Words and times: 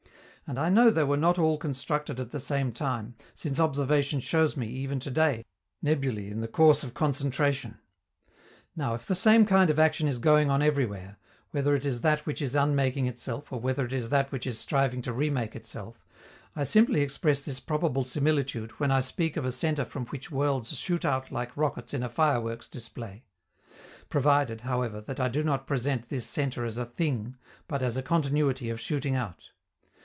And 0.47 0.59
I 0.59 0.67
know 0.67 0.89
they 0.91 1.05
were 1.05 1.15
not 1.15 1.39
all 1.39 1.57
constructed 1.57 2.19
at 2.19 2.31
the 2.31 2.39
same 2.41 2.73
time, 2.73 3.15
since 3.33 3.57
observation 3.57 4.19
shows 4.19 4.57
me, 4.57 4.67
even 4.67 4.99
to 4.99 5.09
day, 5.09 5.45
nebulae 5.81 6.29
in 6.29 6.45
course 6.47 6.83
of 6.83 6.93
concentration. 6.93 7.79
Now, 8.75 8.93
if 8.93 9.05
the 9.05 9.15
same 9.15 9.45
kind 9.45 9.69
of 9.69 9.79
action 9.79 10.09
is 10.09 10.19
going 10.19 10.49
on 10.49 10.61
everywhere, 10.61 11.15
whether 11.51 11.73
it 11.73 11.85
is 11.85 12.01
that 12.01 12.25
which 12.25 12.41
is 12.41 12.53
unmaking 12.53 13.07
itself 13.07 13.53
or 13.53 13.61
whether 13.61 13.85
it 13.85 13.93
is 13.93 14.09
that 14.09 14.29
which 14.33 14.45
is 14.45 14.59
striving 14.59 15.01
to 15.03 15.13
remake 15.13 15.55
itself, 15.55 16.05
I 16.53 16.65
simply 16.65 16.99
express 16.99 17.39
this 17.39 17.61
probable 17.61 18.03
similitude 18.03 18.71
when 18.71 18.91
I 18.91 18.99
speak 18.99 19.37
of 19.37 19.45
a 19.45 19.53
centre 19.53 19.85
from 19.85 20.05
which 20.07 20.31
worlds 20.31 20.77
shoot 20.77 21.05
out 21.05 21.31
like 21.31 21.55
rockets 21.55 21.93
in 21.93 22.03
a 22.03 22.09
fireworks 22.09 22.67
display 22.67 23.23
provided, 24.09 24.61
however, 24.61 24.99
that 24.99 25.21
I 25.21 25.29
do 25.29 25.45
not 25.45 25.65
present 25.65 26.09
this 26.09 26.27
centre 26.27 26.65
as 26.65 26.77
a 26.77 26.83
thing, 26.83 27.37
but 27.69 27.81
as 27.81 27.95
a 27.95 28.03
continuity 28.03 28.69
of 28.69 28.81
shooting 28.81 29.15
out. 29.15 29.51